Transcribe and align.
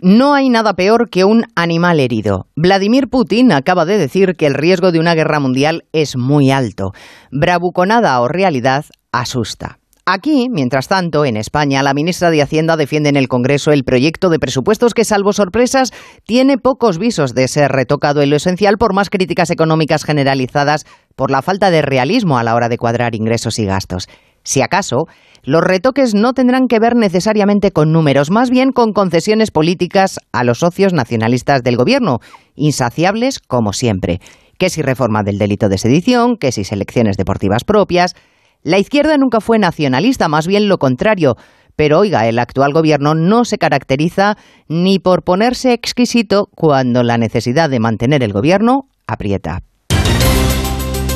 No 0.00 0.34
hay 0.34 0.48
nada 0.48 0.74
peor 0.74 1.10
que 1.10 1.24
un 1.24 1.44
animal 1.56 1.98
herido. 2.00 2.46
Vladimir 2.54 3.08
Putin 3.08 3.52
acaba 3.52 3.84
de 3.84 3.98
decir 3.98 4.34
que 4.36 4.46
el 4.46 4.54
riesgo 4.54 4.92
de 4.92 5.00
una 5.00 5.14
guerra 5.14 5.40
mundial 5.40 5.84
es 5.92 6.16
muy 6.16 6.50
alto. 6.50 6.92
Bravuconada 7.32 8.20
o 8.20 8.28
realidad 8.28 8.84
asusta. 9.12 9.78
Aquí, 10.10 10.48
mientras 10.50 10.88
tanto, 10.88 11.26
en 11.26 11.36
España, 11.36 11.82
la 11.82 11.92
ministra 11.92 12.30
de 12.30 12.40
Hacienda 12.40 12.78
defiende 12.78 13.10
en 13.10 13.16
el 13.16 13.28
Congreso 13.28 13.72
el 13.72 13.84
proyecto 13.84 14.30
de 14.30 14.38
presupuestos 14.38 14.94
que, 14.94 15.04
salvo 15.04 15.34
sorpresas, 15.34 15.92
tiene 16.24 16.56
pocos 16.56 16.96
visos 16.96 17.34
de 17.34 17.46
ser 17.46 17.70
retocado 17.72 18.22
en 18.22 18.30
lo 18.30 18.36
esencial 18.36 18.78
por 18.78 18.94
más 18.94 19.10
críticas 19.10 19.50
económicas 19.50 20.04
generalizadas 20.04 20.86
por 21.14 21.30
la 21.30 21.42
falta 21.42 21.70
de 21.70 21.82
realismo 21.82 22.38
a 22.38 22.42
la 22.42 22.54
hora 22.54 22.70
de 22.70 22.78
cuadrar 22.78 23.14
ingresos 23.14 23.58
y 23.58 23.66
gastos. 23.66 24.08
Si 24.42 24.62
acaso, 24.62 25.06
los 25.42 25.62
retoques 25.62 26.14
no 26.14 26.32
tendrán 26.32 26.66
que 26.68 26.78
ver 26.78 26.94
necesariamente 26.96 27.70
con 27.70 27.92
números, 27.92 28.30
más 28.30 28.50
bien 28.50 28.72
con 28.72 28.92
concesiones 28.92 29.50
políticas 29.50 30.18
a 30.32 30.44
los 30.44 30.58
socios 30.58 30.92
nacionalistas 30.92 31.62
del 31.62 31.76
Gobierno, 31.76 32.18
insaciables 32.54 33.38
como 33.38 33.72
siempre. 33.72 34.20
Que 34.58 34.70
si 34.70 34.82
reforma 34.82 35.22
del 35.22 35.38
delito 35.38 35.68
de 35.68 35.78
sedición, 35.78 36.36
que 36.36 36.52
si 36.52 36.64
selecciones 36.64 37.16
deportivas 37.16 37.64
propias, 37.64 38.14
la 38.62 38.78
izquierda 38.78 39.16
nunca 39.16 39.40
fue 39.40 39.58
nacionalista, 39.58 40.28
más 40.28 40.46
bien 40.46 40.68
lo 40.68 40.78
contrario. 40.78 41.36
Pero 41.76 42.00
oiga, 42.00 42.26
el 42.26 42.40
actual 42.40 42.72
gobierno 42.72 43.14
no 43.14 43.44
se 43.44 43.56
caracteriza 43.56 44.36
ni 44.68 44.98
por 44.98 45.22
ponerse 45.22 45.72
exquisito 45.72 46.48
cuando 46.54 47.04
la 47.04 47.18
necesidad 47.18 47.70
de 47.70 47.78
mantener 47.78 48.24
el 48.24 48.32
gobierno 48.32 48.88
aprieta. 49.06 49.60